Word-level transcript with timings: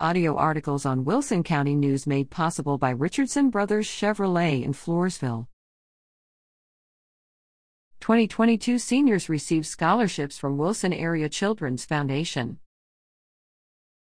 Audio 0.00 0.34
articles 0.34 0.84
on 0.84 1.04
Wilson 1.04 1.44
County 1.44 1.76
News 1.76 2.04
made 2.04 2.28
possible 2.28 2.78
by 2.78 2.90
Richardson 2.90 3.48
Brothers 3.48 3.86
Chevrolet 3.86 4.64
in 4.64 4.72
Floresville. 4.72 5.46
2022 8.00 8.80
seniors 8.80 9.28
receive 9.28 9.64
scholarships 9.64 10.36
from 10.36 10.58
Wilson 10.58 10.92
Area 10.92 11.28
Children's 11.28 11.84
Foundation. 11.84 12.58